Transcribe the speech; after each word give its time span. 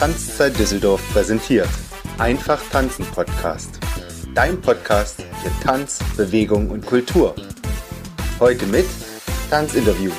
Tanzzeit 0.00 0.58
Düsseldorf 0.58 1.02
präsentiert. 1.12 1.68
Einfach 2.16 2.58
tanzen 2.72 3.04
Podcast. 3.04 3.78
Dein 4.34 4.58
Podcast 4.58 5.22
für 5.42 5.50
Tanz, 5.62 5.98
Bewegung 6.16 6.70
und 6.70 6.86
Kultur. 6.86 7.34
Heute 8.38 8.64
mit 8.64 8.86
Tanzinterview. 9.50 10.10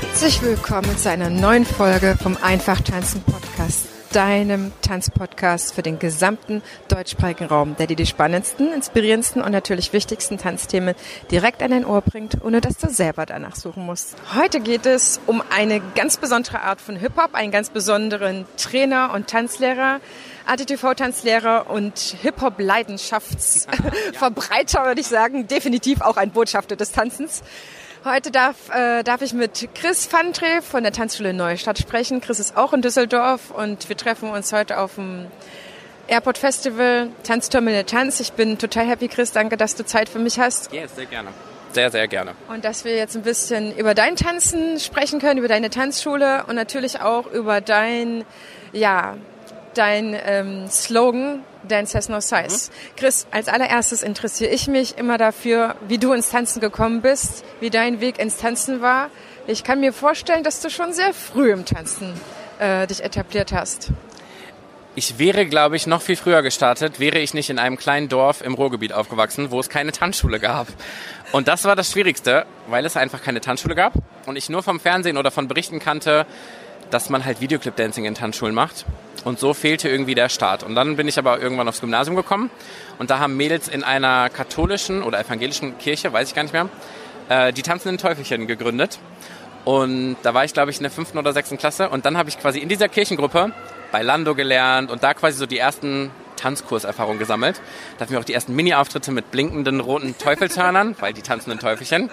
Herzlich 0.00 0.42
willkommen 0.42 0.98
zu 0.98 1.08
einer 1.08 1.30
neuen 1.30 1.64
Folge 1.64 2.18
vom 2.20 2.36
Einfach 2.42 2.80
Tanzen 2.80 3.22
Podcast, 3.22 3.47
deinem 4.18 4.72
Tanzpodcast 4.82 5.72
für 5.72 5.82
den 5.82 6.00
gesamten 6.00 6.60
deutschsprachigen 6.88 7.46
Raum, 7.46 7.76
der 7.76 7.86
dir 7.86 7.94
die 7.94 8.04
spannendsten, 8.04 8.72
inspirierendsten 8.72 9.40
und 9.40 9.52
natürlich 9.52 9.92
wichtigsten 9.92 10.38
Tanzthemen 10.38 10.96
direkt 11.30 11.62
an 11.62 11.70
dein 11.70 11.84
Ohr 11.84 12.02
bringt, 12.02 12.42
ohne 12.42 12.60
dass 12.60 12.78
du 12.78 12.88
selber 12.88 13.26
danach 13.26 13.54
suchen 13.54 13.86
musst. 13.86 14.16
Heute 14.34 14.58
geht 14.58 14.86
es 14.86 15.20
um 15.28 15.40
eine 15.56 15.80
ganz 15.94 16.16
besondere 16.16 16.62
Art 16.62 16.80
von 16.80 16.96
Hip-Hop, 16.96 17.34
einen 17.34 17.52
ganz 17.52 17.70
besonderen 17.70 18.44
Trainer 18.56 19.12
und 19.14 19.28
Tanzlehrer, 19.28 20.00
ATTV-Tanzlehrer 20.46 21.70
und 21.70 21.96
Hip-Hop-Leidenschaftsverbreiter, 22.20 24.84
würde 24.84 25.00
ich 25.00 25.06
sagen, 25.06 25.46
definitiv 25.46 26.00
auch 26.00 26.16
ein 26.16 26.32
Botschafter 26.32 26.74
des 26.74 26.90
Tanzens. 26.90 27.44
Heute 28.10 28.30
darf, 28.30 28.70
äh, 28.74 29.02
darf 29.02 29.20
ich 29.20 29.34
mit 29.34 29.68
Chris 29.74 30.06
Fandre 30.06 30.62
von 30.62 30.82
der 30.82 30.92
Tanzschule 30.92 31.34
Neustadt 31.34 31.78
sprechen. 31.78 32.22
Chris 32.22 32.40
ist 32.40 32.56
auch 32.56 32.72
in 32.72 32.80
Düsseldorf 32.80 33.50
und 33.50 33.86
wir 33.90 33.98
treffen 33.98 34.30
uns 34.30 34.50
heute 34.50 34.78
auf 34.78 34.94
dem 34.94 35.26
Airport 36.06 36.38
Festival, 36.38 37.10
Tanzterminal 37.22 37.84
Tanz. 37.84 38.18
Ich 38.20 38.32
bin 38.32 38.56
total 38.56 38.86
happy, 38.86 39.08
Chris. 39.08 39.32
Danke, 39.32 39.58
dass 39.58 39.74
du 39.74 39.84
Zeit 39.84 40.08
für 40.08 40.20
mich 40.20 40.40
hast. 40.40 40.72
Ja, 40.72 40.82
yes, 40.82 40.96
sehr 40.96 41.04
gerne. 41.04 41.28
Sehr, 41.72 41.90
sehr 41.90 42.08
gerne. 42.08 42.34
Und 42.48 42.64
dass 42.64 42.86
wir 42.86 42.96
jetzt 42.96 43.14
ein 43.14 43.22
bisschen 43.22 43.76
über 43.76 43.94
dein 43.94 44.16
Tanzen 44.16 44.80
sprechen 44.80 45.20
können, 45.20 45.38
über 45.38 45.48
deine 45.48 45.68
Tanzschule 45.68 46.44
und 46.46 46.54
natürlich 46.54 47.02
auch 47.02 47.26
über 47.26 47.60
dein, 47.60 48.24
ja, 48.72 49.18
dein 49.78 50.16
ähm, 50.24 50.68
Slogan 50.68 51.44
Dance 51.66 51.96
has 51.96 52.08
no 52.08 52.20
size. 52.20 52.70
Mhm. 52.70 52.96
Chris, 52.96 53.26
als 53.30 53.48
allererstes 53.48 54.02
interessiere 54.02 54.50
ich 54.50 54.66
mich 54.66 54.98
immer 54.98 55.18
dafür, 55.18 55.76
wie 55.86 55.98
du 55.98 56.12
ins 56.12 56.30
Tanzen 56.30 56.60
gekommen 56.60 57.02
bist, 57.02 57.44
wie 57.60 57.70
dein 57.70 58.00
Weg 58.00 58.18
ins 58.18 58.36
Tanzen 58.36 58.80
war. 58.80 59.10
Ich 59.46 59.64
kann 59.64 59.80
mir 59.80 59.92
vorstellen, 59.92 60.44
dass 60.44 60.60
du 60.60 60.70
schon 60.70 60.92
sehr 60.92 61.14
früh 61.14 61.52
im 61.52 61.64
Tanzen 61.64 62.12
äh, 62.58 62.86
dich 62.86 63.02
etabliert 63.02 63.52
hast. 63.52 63.90
Ich 64.94 65.18
wäre, 65.18 65.46
glaube 65.46 65.76
ich, 65.76 65.86
noch 65.86 66.02
viel 66.02 66.16
früher 66.16 66.42
gestartet, 66.42 66.98
wäre 66.98 67.20
ich 67.20 67.32
nicht 67.32 67.50
in 67.50 67.60
einem 67.60 67.76
kleinen 67.76 68.08
Dorf 68.08 68.42
im 68.42 68.54
Ruhrgebiet 68.54 68.92
aufgewachsen, 68.92 69.52
wo 69.52 69.60
es 69.60 69.68
keine 69.68 69.92
Tanzschule 69.92 70.40
gab. 70.40 70.66
Und 71.30 71.46
das 71.46 71.64
war 71.64 71.76
das 71.76 71.92
Schwierigste, 71.92 72.46
weil 72.66 72.84
es 72.84 72.96
einfach 72.96 73.22
keine 73.22 73.40
Tanzschule 73.40 73.76
gab 73.76 73.92
und 74.26 74.36
ich 74.36 74.48
nur 74.48 74.64
vom 74.64 74.80
Fernsehen 74.80 75.16
oder 75.16 75.30
von 75.30 75.46
Berichten 75.46 75.78
kannte, 75.78 76.26
dass 76.90 77.10
man 77.10 77.24
halt 77.24 77.40
Videoclip-Dancing 77.40 78.04
in 78.04 78.14
Tanzschulen 78.14 78.54
macht. 78.54 78.84
Und 79.24 79.38
so 79.38 79.52
fehlte 79.52 79.88
irgendwie 79.88 80.14
der 80.14 80.28
Start. 80.28 80.62
Und 80.62 80.74
dann 80.74 80.96
bin 80.96 81.08
ich 81.08 81.18
aber 81.18 81.40
irgendwann 81.40 81.68
aufs 81.68 81.80
Gymnasium 81.80 82.16
gekommen 82.16 82.50
und 82.98 83.10
da 83.10 83.18
haben 83.18 83.36
Mädels 83.36 83.68
in 83.68 83.82
einer 83.82 84.30
katholischen 84.30 85.02
oder 85.02 85.18
evangelischen 85.18 85.76
Kirche, 85.78 86.12
weiß 86.12 86.28
ich 86.28 86.34
gar 86.34 86.42
nicht 86.42 86.52
mehr, 86.52 86.68
äh, 87.28 87.52
die 87.52 87.62
tanzenden 87.62 87.98
Teufelchen 87.98 88.46
gegründet. 88.46 88.98
Und 89.64 90.16
da 90.22 90.34
war 90.34 90.44
ich, 90.44 90.54
glaube 90.54 90.70
ich, 90.70 90.78
in 90.78 90.84
der 90.84 90.92
fünften 90.92 91.18
oder 91.18 91.32
sechsten 91.32 91.58
Klasse. 91.58 91.88
Und 91.88 92.06
dann 92.06 92.16
habe 92.16 92.28
ich 92.28 92.38
quasi 92.38 92.58
in 92.58 92.68
dieser 92.68 92.88
Kirchengruppe 92.88 93.52
bei 93.92 94.02
Lando 94.02 94.34
gelernt 94.34 94.90
und 94.90 95.02
da 95.02 95.14
quasi 95.14 95.36
so 95.36 95.46
die 95.46 95.58
ersten 95.58 96.10
Tanzkurserfahrungen 96.36 97.18
gesammelt. 97.18 97.60
Da 97.96 98.02
hatten 98.02 98.12
wir 98.12 98.20
auch 98.20 98.24
die 98.24 98.32
ersten 98.32 98.54
Mini-Auftritte 98.54 99.12
mit 99.12 99.30
blinkenden 99.30 99.80
roten 99.80 100.16
Teufelshörnern, 100.16 100.96
weil 101.00 101.12
die 101.12 101.22
tanzenden 101.22 101.58
Teufelchen. 101.58 102.10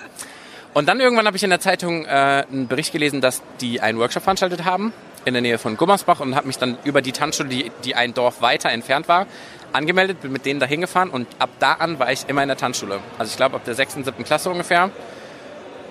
Und 0.75 0.89
dann 0.89 0.99
irgendwann 0.99 1.25
habe 1.25 1.37
ich 1.37 1.43
in 1.43 1.51
der 1.51 1.61
Zeitung 1.61 2.03
äh, 2.03 2.09
einen 2.51 2.67
Bericht 2.67 2.91
gelesen, 2.91 3.21
dass 3.21 3.41
die 3.61 3.79
einen 3.79 3.97
Workshop 3.97 4.23
veranstaltet 4.23 4.65
haben 4.65 4.91
in 5.23 5.33
der 5.33 5.41
Nähe 5.41 5.57
von 5.57 5.77
Gummersbach 5.77 6.19
und 6.19 6.35
habe 6.35 6.47
mich 6.47 6.57
dann 6.57 6.77
über 6.83 7.01
die 7.01 7.13
Tanzschule, 7.13 7.47
die, 7.47 7.71
die 7.85 7.95
ein 7.95 8.13
Dorf 8.13 8.41
weiter 8.41 8.69
entfernt 8.71 9.07
war, 9.07 9.25
angemeldet, 9.71 10.19
bin 10.19 10.33
mit 10.33 10.45
denen 10.45 10.59
da 10.59 10.65
hingefahren 10.65 11.11
und 11.11 11.27
ab 11.39 11.51
da 11.59 11.75
an 11.75 11.97
war 11.97 12.11
ich 12.11 12.27
immer 12.27 12.41
in 12.41 12.49
der 12.49 12.57
Tanzschule. 12.57 12.99
Also 13.17 13.29
ich 13.29 13.37
glaube 13.37 13.55
ab 13.55 13.63
der 13.63 13.73
sechsten, 13.73 14.03
siebten 14.03 14.25
Klasse 14.25 14.49
ungefähr. 14.49 14.91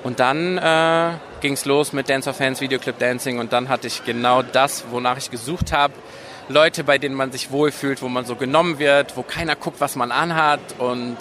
Und 0.03 0.21
dann 0.21 0.59
äh, 0.59 1.13
ging 1.41 1.55
es 1.55 1.65
los 1.65 1.95
mit 1.95 2.11
Dancer 2.11 2.35
Fans, 2.35 2.61
Videoclip 2.61 2.99
Dancing 2.99 3.39
und 3.39 3.55
dann 3.55 3.71
hatte 3.71 3.87
ich 3.87 4.05
genau 4.05 4.43
das, 4.43 4.85
wonach 4.91 5.17
ich 5.17 5.31
gesucht 5.31 5.73
habe. 5.73 5.95
Leute, 6.51 6.85
bei 6.85 6.99
denen 6.99 7.15
man 7.15 7.33
sich 7.33 7.51
wohlfühlt, 7.51 8.03
wo 8.03 8.09
man 8.09 8.27
so 8.27 8.37
genommen 8.37 8.79
wird, 8.79 9.17
wo 9.17 9.23
keiner 9.23 9.57
guckt, 9.57 9.81
was 9.81 9.97
man 9.97 10.13
anhat 10.13 10.61
und 10.77 11.17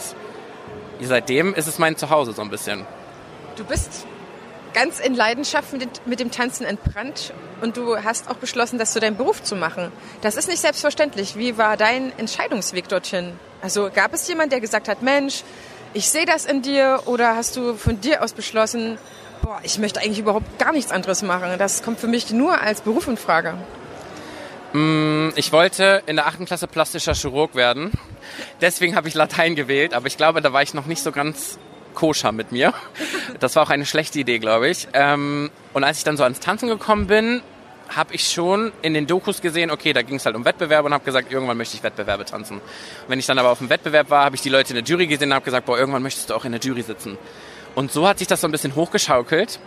seitdem 1.00 1.54
ist 1.54 1.68
es 1.68 1.80
mein 1.80 1.96
Zuhause 1.96 2.34
so 2.34 2.42
ein 2.42 2.50
bisschen. 2.50 2.86
Du 3.56 3.64
bist 3.64 4.08
ganz 4.74 5.00
in 5.00 5.14
Leidenschaft 5.14 5.74
mit, 6.06 6.20
dem 6.20 6.32
Tanzen 6.32 6.66
entbrannt 6.66 7.34
und 7.62 7.78
du 7.78 8.04
hast 8.04 8.30
auch 8.30 8.36
beschlossen, 8.36 8.80
das 8.80 8.94
zu 8.94 9.00
deinem 9.00 9.16
Beruf 9.16 9.44
zu 9.44 9.56
machen. 9.56 9.92
Das 10.22 10.36
ist 10.36 10.48
nicht 10.48 10.60
selbstverständlich. 10.60 11.36
Wie 11.36 11.58
war 11.58 11.78
dein 11.78 12.18
Entscheidungsweg 12.18 12.88
dorthin? 12.88 13.34
Also 13.62 13.90
gab 13.94 14.14
es 14.14 14.28
jemand, 14.28 14.52
der 14.52 14.60
gesagt 14.60 14.88
hat, 14.88 15.04
Mensch, 15.04 15.44
ich 15.94 16.10
sehe 16.10 16.26
das 16.26 16.46
in 16.46 16.64
dir 16.64 17.02
oder 17.06 17.36
hast 17.36 17.56
du 17.56 17.76
von 17.76 18.02
dir 18.02 18.24
aus 18.24 18.34
beschlossen, 18.34 18.98
boah, 19.44 19.60
ich 19.62 19.78
möchte 19.78 20.00
eigentlich 20.02 20.20
überhaupt 20.20 20.58
gar 20.58 20.72
nichts 20.72 20.92
anderes 20.92 21.22
machen. 21.22 21.52
Das 21.60 21.84
kommt 21.84 22.00
für 22.00 22.08
mich 22.08 22.32
nur 22.32 22.60
als 22.60 22.82
Beruf 22.82 23.08
in 23.08 23.18
Frage. 23.18 23.54
Mm, 24.74 25.30
ich 25.36 25.52
wollte 25.52 26.02
in 26.08 26.16
der 26.16 26.26
achten 26.26 26.46
Klasse 26.46 26.68
plastischer 26.68 27.14
Chirurg 27.14 27.54
werden. 27.54 27.92
Deswegen 28.62 28.96
habe 28.96 29.08
ich 29.08 29.14
Latein 29.14 29.56
gewählt, 29.56 29.94
aber 29.94 30.08
ich 30.08 30.18
glaube, 30.18 30.42
da 30.42 30.52
war 30.52 30.64
ich 30.64 30.74
noch 30.74 30.88
nicht 30.88 31.04
so 31.04 31.12
ganz 31.12 31.60
koscher 31.94 32.32
mit 32.32 32.52
mir. 32.52 32.74
Das 33.40 33.56
war 33.56 33.64
auch 33.64 33.70
eine 33.70 33.86
schlechte 33.86 34.20
Idee, 34.20 34.40
glaube 34.40 34.70
ich. 34.70 34.88
Ähm, 34.94 35.50
und 35.74 35.84
als 35.84 35.98
ich 35.98 36.04
dann 36.04 36.18
so 36.18 36.24
ans 36.24 36.40
Tanzen 36.40 36.68
gekommen 36.70 37.08
bin, 37.08 37.42
habe 37.90 38.16
ich 38.16 38.30
schon 38.30 38.72
in 38.82 38.94
den 38.94 39.08
Dokus 39.08 39.42
gesehen, 39.42 39.72
okay, 39.72 39.94
da 39.94 40.02
ging 40.02 40.18
es 40.18 40.26
halt 40.26 40.36
um 40.36 40.46
Wettbewerbe 40.46 40.88
und 40.88 40.94
habe 40.94 41.04
gesagt, 41.04 41.32
irgendwann 41.32 41.58
möchte 41.58 41.76
ich 41.76 41.84
Wettbewerbe 41.84 42.26
tanzen. 42.26 42.62
wenn 43.08 43.20
ich 43.20 43.26
dann 43.26 43.38
aber 43.38 43.50
auf 43.50 43.60
dem 43.60 43.70
Wettbewerb 43.70 44.10
war, 44.10 44.26
habe 44.26 44.36
ich 44.36 44.42
die 44.42 44.50
Leute 44.50 44.70
in 44.70 44.84
der 44.84 44.84
Jury 44.84 45.08
gesehen 45.08 45.30
und 45.30 45.36
habe 45.36 45.46
gesagt, 45.46 45.66
boah, 45.66 45.78
irgendwann 45.78 46.04
möchtest 46.04 46.30
du 46.30 46.36
auch 46.36 46.46
in 46.46 46.52
der 46.52 46.62
Jury 46.62 46.82
sitzen. 46.82 47.18
Und 47.76 47.92
so 47.92 48.08
hat 48.08 48.20
sich 48.20 48.28
das 48.28 48.42
so 48.42 48.48
ein 48.48 48.52
bisschen 48.52 48.76
hochgeschaukelt. 48.76 49.60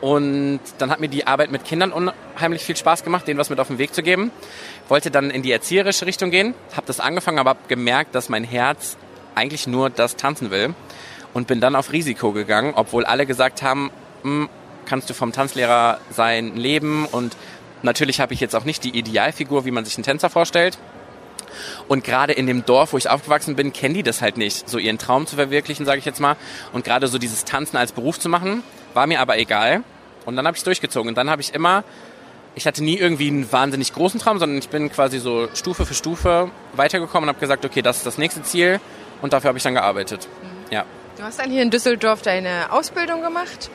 Und 0.00 0.60
dann 0.78 0.90
hat 0.90 1.00
mir 1.00 1.08
die 1.08 1.26
Arbeit 1.26 1.50
mit 1.50 1.64
Kindern 1.64 1.92
unheimlich 1.92 2.62
viel 2.62 2.76
Spaß 2.76 3.02
gemacht, 3.02 3.26
denen 3.26 3.38
was 3.38 3.50
mit 3.50 3.58
auf 3.58 3.66
den 3.66 3.78
Weg 3.78 3.94
zu 3.94 4.02
geben. 4.02 4.30
Wollte 4.88 5.10
dann 5.10 5.30
in 5.30 5.42
die 5.42 5.50
erzieherische 5.50 6.06
Richtung 6.06 6.30
gehen, 6.30 6.54
habe 6.76 6.86
das 6.86 7.00
angefangen, 7.00 7.40
aber 7.40 7.50
habe 7.50 7.60
gemerkt, 7.66 8.14
dass 8.14 8.28
mein 8.28 8.44
Herz 8.44 8.96
eigentlich 9.38 9.66
nur 9.66 9.88
das 9.88 10.16
tanzen 10.16 10.50
will 10.50 10.74
und 11.32 11.46
bin 11.46 11.60
dann 11.60 11.76
auf 11.76 11.92
Risiko 11.92 12.32
gegangen, 12.32 12.72
obwohl 12.74 13.04
alle 13.04 13.24
gesagt 13.24 13.62
haben, 13.62 13.90
hm, 14.22 14.48
kannst 14.84 15.08
du 15.08 15.14
vom 15.14 15.32
Tanzlehrer 15.32 15.98
sein 16.10 16.56
leben 16.56 17.06
und 17.06 17.36
natürlich 17.82 18.20
habe 18.20 18.34
ich 18.34 18.40
jetzt 18.40 18.56
auch 18.56 18.64
nicht 18.64 18.82
die 18.84 18.98
Idealfigur, 18.98 19.64
wie 19.64 19.70
man 19.70 19.84
sich 19.84 19.96
einen 19.96 20.04
Tänzer 20.04 20.30
vorstellt. 20.30 20.78
Und 21.88 22.04
gerade 22.04 22.32
in 22.32 22.46
dem 22.46 22.64
Dorf, 22.64 22.92
wo 22.92 22.98
ich 22.98 23.08
aufgewachsen 23.08 23.56
bin, 23.56 23.72
kennen 23.72 23.94
die 23.94 24.02
das 24.02 24.20
halt 24.20 24.36
nicht, 24.36 24.68
so 24.68 24.78
ihren 24.78 24.98
Traum 24.98 25.26
zu 25.26 25.36
verwirklichen, 25.36 25.86
sage 25.86 25.98
ich 25.98 26.04
jetzt 26.04 26.20
mal. 26.20 26.36
Und 26.72 26.84
gerade 26.84 27.08
so 27.08 27.18
dieses 27.18 27.44
Tanzen 27.44 27.76
als 27.76 27.92
Beruf 27.92 28.18
zu 28.18 28.28
machen, 28.28 28.62
war 28.94 29.06
mir 29.06 29.20
aber 29.20 29.38
egal. 29.38 29.82
Und 30.24 30.36
dann 30.36 30.46
habe 30.46 30.56
ich 30.56 30.60
es 30.60 30.64
durchgezogen. 30.64 31.08
Und 31.08 31.16
dann 31.16 31.30
habe 31.30 31.42
ich 31.42 31.54
immer, 31.54 31.84
ich 32.54 32.66
hatte 32.66 32.84
nie 32.84 32.96
irgendwie 32.96 33.28
einen 33.28 33.50
wahnsinnig 33.50 33.92
großen 33.92 34.20
Traum, 34.20 34.38
sondern 34.38 34.58
ich 34.58 34.68
bin 34.68 34.90
quasi 34.90 35.18
so 35.18 35.48
Stufe 35.54 35.86
für 35.86 35.94
Stufe 35.94 36.50
weitergekommen 36.74 37.28
und 37.28 37.34
habe 37.34 37.40
gesagt, 37.40 37.64
okay, 37.64 37.82
das 37.82 37.98
ist 37.98 38.06
das 38.06 38.18
nächste 38.18 38.42
Ziel. 38.42 38.80
Und 39.22 39.32
dafür 39.32 39.48
habe 39.48 39.58
ich 39.58 39.64
dann 39.64 39.74
gearbeitet. 39.74 40.28
Mhm. 40.42 40.72
Ja. 40.72 40.84
Du 41.16 41.24
hast 41.24 41.38
dann 41.40 41.50
hier 41.50 41.62
in 41.62 41.70
Düsseldorf 41.70 42.22
deine 42.22 42.70
Ausbildung 42.70 43.22
gemacht 43.22 43.70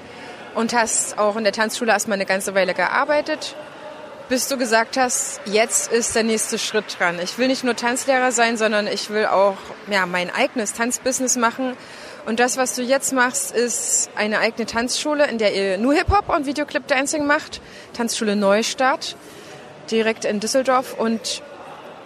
und 0.56 0.74
hast 0.74 1.18
auch 1.18 1.36
in 1.36 1.44
der 1.44 1.54
Tanzschule 1.54 1.92
erstmal 1.92 2.16
eine 2.16 2.26
ganze 2.26 2.56
Weile 2.56 2.74
gearbeitet, 2.74 3.56
bis 4.30 4.48
du 4.48 4.58
gesagt 4.58 4.96
hast, 4.98 5.42
jetzt 5.46 5.92
ist 5.92 6.16
der 6.16 6.24
nächste 6.24 6.58
Schritt 6.58 6.98
dran. 6.98 7.20
Ich 7.22 7.38
will 7.38 7.48
nicht 7.48 7.64
nur 7.64 7.76
Tanzlehrer 7.76 8.32
sein, 8.32 8.56
sondern 8.56 8.88
ich 8.88 9.10
will 9.10 9.26
auch 9.26 9.58
ja, 9.92 10.06
mein 10.06 10.34
eigenes 10.34 10.74
Tanzbusiness 10.74 11.36
machen. 11.36 11.76
Und 12.26 12.40
das, 12.40 12.56
was 12.56 12.74
du 12.76 12.82
jetzt 12.82 13.12
machst, 13.12 13.54
ist 13.54 14.10
eine 14.16 14.40
eigene 14.40 14.66
Tanzschule, 14.66 15.28
in 15.28 15.38
der 15.38 15.54
ihr 15.54 15.78
nur 15.78 15.94
Hip-Hop 15.94 16.30
und 16.30 16.46
Videoclip-Dancing 16.46 17.26
macht. 17.26 17.60
Tanzschule 17.92 18.38
Neustadt, 18.38 19.18
direkt 19.92 20.24
in 20.24 20.40
Düsseldorf. 20.40 20.94
Und 20.98 21.42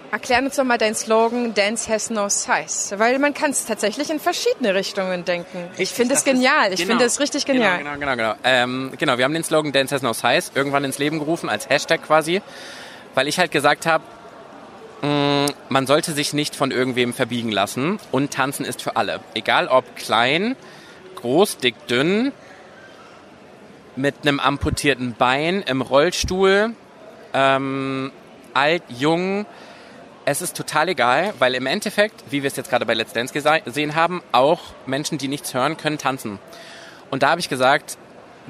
Erklär 0.09 0.39
uns 0.39 0.55
doch 0.55 0.63
mal 0.63 0.77
deinen 0.77 0.95
Slogan 0.95 1.53
Dance 1.53 1.91
has 1.91 2.09
no 2.09 2.29
size, 2.29 2.97
weil 2.97 3.19
man 3.19 3.33
kann 3.33 3.51
es 3.51 3.65
tatsächlich 3.65 4.09
in 4.09 4.19
verschiedene 4.19 4.73
Richtungen 4.73 5.25
denken. 5.25 5.69
Ich 5.77 5.89
finde 5.89 6.13
es 6.13 6.23
genial. 6.23 6.71
Ich 6.71 6.79
genau, 6.79 6.91
finde 6.91 7.05
es 7.05 7.19
richtig 7.19 7.45
genau, 7.45 7.59
genial. 7.59 7.79
Genau, 7.79 7.93
genau, 7.99 8.15
genau. 8.15 8.35
Ähm, 8.45 8.93
genau, 8.97 9.17
wir 9.17 9.25
haben 9.25 9.33
den 9.33 9.43
Slogan 9.43 9.73
Dance 9.73 9.93
has 9.93 10.01
no 10.01 10.13
size 10.13 10.51
irgendwann 10.55 10.85
ins 10.85 10.97
Leben 10.97 11.19
gerufen 11.19 11.49
als 11.49 11.67
Hashtag 11.67 12.03
quasi, 12.03 12.41
weil 13.15 13.27
ich 13.27 13.37
halt 13.37 13.51
gesagt 13.51 13.85
habe, 13.85 14.03
mm, 15.01 15.51
man 15.67 15.87
sollte 15.87 16.13
sich 16.13 16.31
nicht 16.31 16.55
von 16.55 16.71
irgendwem 16.71 17.13
verbiegen 17.13 17.51
lassen 17.51 17.99
und 18.11 18.31
tanzen 18.31 18.65
ist 18.65 18.81
für 18.81 18.95
alle. 18.95 19.19
Egal 19.33 19.67
ob 19.67 19.97
klein, 19.97 20.55
groß, 21.15 21.57
dick, 21.57 21.75
dünn, 21.87 22.31
mit 23.97 24.15
einem 24.21 24.39
amputierten 24.39 25.15
Bein, 25.15 25.63
im 25.63 25.81
Rollstuhl, 25.81 26.75
ähm, 27.33 28.11
alt, 28.53 28.83
jung, 28.87 29.45
es 30.27 30.41
ist 30.41 30.57
total 30.57 30.89
egal, 30.89 31.33
weil 31.39 31.55
im 31.55 31.65
Endeffekt, 31.67 32.21
wie 32.31 32.43
wir 32.43 32.49
es 32.49 32.57
jetzt 32.57 32.69
gerade 32.69 32.85
bei 32.85 32.93
Let's 32.93 33.13
Dance 33.13 33.33
gesehen 33.33 33.95
haben, 33.95 34.21
auch 34.33 34.59
Menschen, 34.85 35.17
die 35.17 35.29
nichts 35.29 35.53
hören, 35.53 35.77
können 35.77 35.97
tanzen. 35.97 36.37
Und 37.09 37.23
da 37.23 37.29
habe 37.29 37.39
ich 37.39 37.47
gesagt, 37.47 37.97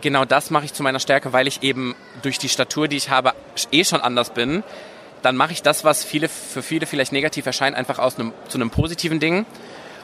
genau 0.01 0.25
das 0.25 0.49
mache 0.49 0.65
ich 0.65 0.73
zu 0.73 0.81
meiner 0.81 0.99
Stärke, 0.99 1.33
weil 1.33 1.45
ich 1.45 1.61
eben 1.61 1.95
durch 2.23 2.39
die 2.39 2.49
Statur, 2.49 2.87
die 2.87 2.97
ich 2.97 3.11
habe, 3.11 3.33
eh 3.71 3.83
schon 3.83 4.01
anders 4.01 4.31
bin. 4.31 4.63
Dann 5.21 5.35
mache 5.35 5.51
ich 5.51 5.61
das, 5.61 5.83
was 5.83 6.03
viele, 6.03 6.29
für 6.29 6.63
viele 6.63 6.87
vielleicht 6.87 7.11
negativ 7.11 7.45
erscheint, 7.45 7.77
einfach 7.77 7.99
aus 7.99 8.17
einem, 8.17 8.33
zu 8.47 8.57
einem 8.57 8.71
positiven 8.71 9.19
Ding 9.19 9.45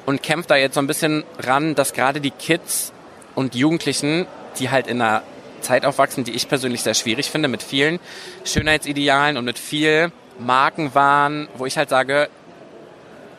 und 0.06 0.22
kämpfe 0.22 0.50
da 0.50 0.56
jetzt 0.56 0.76
so 0.76 0.80
ein 0.80 0.86
bisschen 0.86 1.24
ran, 1.40 1.74
dass 1.74 1.94
gerade 1.94 2.22
die 2.22 2.30
Kids 2.30 2.94
und 3.34 3.56
Jugendlichen, 3.56 4.28
die 4.60 4.70
halt 4.70 4.86
in 4.86 5.02
einer 5.02 5.24
Zeit 5.62 5.88
aufwachsen, 5.88 6.24
die 6.24 6.34
ich 6.34 6.48
persönlich 6.48 6.84
sehr 6.84 6.94
schwierig 6.94 7.32
finde, 7.32 7.48
mit 7.48 7.64
vielen 7.64 8.00
Schönheitsidealen 8.46 9.38
und 9.38 9.46
mit 9.46 9.58
viel 9.58 10.12
Markenwahn, 10.40 11.48
wo 11.58 11.66
ich 11.66 11.78
halt 11.78 11.90
sage, 11.90 12.30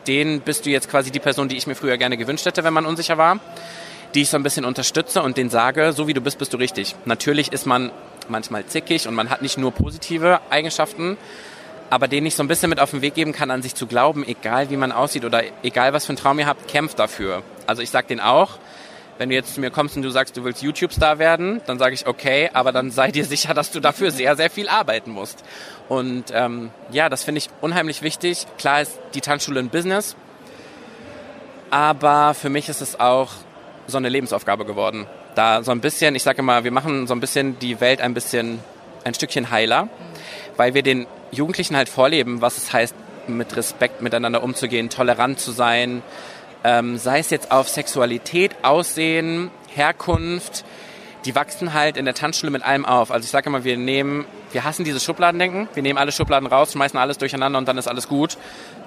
den 0.07 0.41
bist 0.41 0.65
du 0.65 0.69
jetzt 0.69 0.89
quasi 0.89 1.11
die 1.11 1.19
Person, 1.19 1.49
die 1.49 1.57
ich 1.57 1.67
mir 1.67 1.75
früher 1.75 1.97
gerne 1.97 2.17
gewünscht 2.17 2.45
hätte, 2.45 2.63
wenn 2.63 2.73
man 2.73 2.85
unsicher 2.85 3.17
war 3.17 3.39
die 4.15 4.21
ich 4.21 4.29
so 4.29 4.37
ein 4.37 4.43
bisschen 4.43 4.65
unterstütze 4.65 5.21
und 5.21 5.37
denen 5.37 5.49
sage, 5.49 5.91
so 5.91 6.07
wie 6.07 6.13
du 6.13 6.21
bist, 6.21 6.39
bist 6.39 6.53
du 6.53 6.57
richtig. 6.57 6.95
Natürlich 7.03 7.51
ist 7.51 7.65
man 7.65 7.91
manchmal 8.29 8.65
zickig 8.65 9.07
und 9.07 9.13
man 9.13 9.29
hat 9.29 9.41
nicht 9.41 9.57
nur 9.57 9.71
positive 9.71 10.39
Eigenschaften, 10.49 11.17
aber 11.89 12.07
denen 12.07 12.25
ich 12.25 12.35
so 12.35 12.43
ein 12.43 12.47
bisschen 12.47 12.69
mit 12.69 12.79
auf 12.79 12.91
den 12.91 13.01
Weg 13.01 13.13
geben 13.13 13.33
kann, 13.33 13.51
an 13.51 13.61
sich 13.61 13.75
zu 13.75 13.87
glauben, 13.87 14.25
egal 14.25 14.69
wie 14.69 14.77
man 14.77 14.91
aussieht 14.91 15.25
oder 15.25 15.43
egal 15.63 15.93
was 15.93 16.05
für 16.05 16.11
einen 16.11 16.17
Traum 16.17 16.39
ihr 16.39 16.47
habt, 16.47 16.67
kämpft 16.67 16.97
dafür. 16.97 17.43
Also 17.67 17.81
ich 17.81 17.89
sage 17.89 18.07
denen 18.07 18.21
auch, 18.21 18.57
wenn 19.17 19.29
du 19.29 19.35
jetzt 19.35 19.53
zu 19.53 19.61
mir 19.61 19.71
kommst 19.71 19.95
und 19.95 20.03
du 20.03 20.09
sagst, 20.09 20.35
du 20.35 20.43
willst 20.43 20.61
YouTube-Star 20.61 21.19
werden, 21.19 21.61
dann 21.65 21.79
sage 21.79 21.93
ich, 21.93 22.07
okay, 22.07 22.49
aber 22.53 22.71
dann 22.71 22.91
sei 22.91 23.11
dir 23.11 23.25
sicher, 23.25 23.53
dass 23.53 23.71
du 23.71 23.79
dafür 23.79 24.11
sehr, 24.11 24.35
sehr 24.35 24.49
viel 24.49 24.67
arbeiten 24.67 25.11
musst. 25.11 25.43
Und 25.87 26.25
ähm, 26.33 26.71
ja, 26.91 27.09
das 27.09 27.23
finde 27.23 27.39
ich 27.39 27.49
unheimlich 27.61 28.01
wichtig. 28.01 28.45
Klar 28.57 28.81
ist 28.81 28.99
die 29.13 29.21
Tanzschule 29.21 29.59
ein 29.59 29.69
Business, 29.69 30.15
aber 31.69 32.33
für 32.33 32.49
mich 32.49 32.69
ist 32.69 32.81
es 32.81 32.99
auch 32.99 33.31
so 33.87 33.97
eine 33.97 34.09
Lebensaufgabe 34.09 34.65
geworden. 34.65 35.07
Da 35.35 35.63
so 35.63 35.71
ein 35.71 35.81
bisschen, 35.81 36.15
ich 36.15 36.23
sage 36.23 36.39
immer, 36.39 36.63
wir 36.63 36.71
machen 36.71 37.07
so 37.07 37.13
ein 37.13 37.19
bisschen 37.19 37.59
die 37.59 37.79
Welt 37.81 38.01
ein 38.01 38.13
bisschen, 38.13 38.59
ein 39.03 39.13
Stückchen 39.13 39.51
heiler, 39.51 39.89
weil 40.57 40.73
wir 40.73 40.81
den 40.81 41.05
Jugendlichen 41.31 41.75
halt 41.75 41.89
vorleben, 41.89 42.41
was 42.41 42.57
es 42.57 42.73
heißt, 42.73 42.95
mit 43.27 43.55
Respekt 43.55 44.01
miteinander 44.01 44.43
umzugehen, 44.43 44.89
tolerant 44.89 45.39
zu 45.39 45.51
sein, 45.51 46.03
ähm, 46.65 46.97
sei 46.97 47.19
es 47.19 47.29
jetzt 47.29 47.51
auf 47.51 47.69
Sexualität, 47.69 48.55
Aussehen, 48.63 49.51
Herkunft, 49.67 50.65
die 51.23 51.35
wachsen 51.35 51.73
halt 51.73 51.95
in 51.95 52.05
der 52.05 52.15
Tanzschule 52.15 52.51
mit 52.51 52.63
allem 52.63 52.85
auf. 52.85 53.11
Also 53.11 53.23
ich 53.23 53.29
sage 53.29 53.49
immer, 53.49 53.63
wir 53.63 53.77
nehmen, 53.77 54.25
wir 54.51 54.63
hassen 54.63 54.83
dieses 54.83 55.03
Schubladendenken, 55.03 55.67
wir 55.75 55.83
nehmen 55.83 55.99
alle 55.99 56.11
Schubladen 56.11 56.47
raus, 56.47 56.73
schmeißen 56.73 56.97
alles 56.97 57.19
durcheinander 57.19 57.59
und 57.59 57.67
dann 57.67 57.77
ist 57.77 57.87
alles 57.87 58.07
gut. 58.07 58.37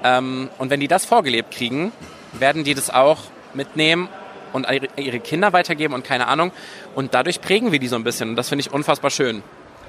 Ähm, 0.03 0.51
und 0.59 0.71
wenn 0.71 0.81
die 0.81 0.89
das 0.89 1.05
vorgelebt 1.05 1.53
kriegen, 1.53 1.93
werden 2.33 2.65
die 2.65 2.75
das 2.75 2.91
auch 2.91 3.19
mitnehmen 3.55 4.09
und 4.53 4.67
ihre 4.97 5.21
Kinder 5.21 5.53
weitergeben 5.53 5.95
und 5.95 6.05
keine 6.05 6.27
Ahnung. 6.27 6.51
Und 6.97 7.15
dadurch 7.15 7.41
prägen 7.41 7.71
wir 7.71 7.79
die 7.79 7.89
so 7.89 7.97
ein 7.97 8.05
bisschen. 8.05 8.31
Und 8.31 8.37
das 8.37 8.49
finde 8.49 8.63
ich 8.63 8.73
unfassbar 8.73 9.11
schön. 9.11 9.45